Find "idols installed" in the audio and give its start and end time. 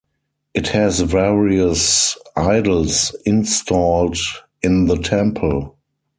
2.35-4.17